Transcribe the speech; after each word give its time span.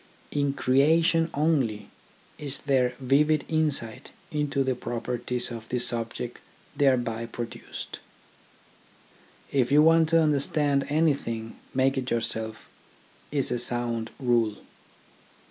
In 0.31 0.53
crea 0.53 0.99
tion 1.03 1.29
only 1.31 1.87
is 2.39 2.63
there 2.65 2.95
vivid 2.99 3.45
insight 3.47 4.09
into 4.31 4.63
the 4.63 4.73
properties 4.73 5.51
of 5.51 5.69
the 5.69 5.79
object 5.95 6.39
thereby 6.75 7.27
produced. 7.27 7.99
If 9.51 9.71
you 9.71 9.83
want 9.83 10.09
to 10.09 10.19
understand 10.23 10.87
anything, 10.89 11.55
make 11.75 11.99
it 11.99 12.09
yourself, 12.09 12.67
is 13.31 13.51
a 13.51 13.59
sound 13.59 14.09
rule. 14.19 14.55